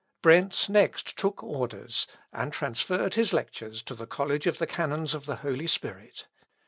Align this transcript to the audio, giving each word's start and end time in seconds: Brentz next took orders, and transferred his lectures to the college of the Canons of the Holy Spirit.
Brentz 0.23 0.67
next 0.67 1.15
took 1.15 1.43
orders, 1.43 2.07
and 2.33 2.51
transferred 2.51 3.13
his 3.13 3.33
lectures 3.33 3.83
to 3.83 3.93
the 3.93 4.07
college 4.07 4.47
of 4.47 4.57
the 4.57 4.65
Canons 4.65 5.13
of 5.13 5.27
the 5.27 5.35
Holy 5.45 5.67
Spirit. 5.67 6.25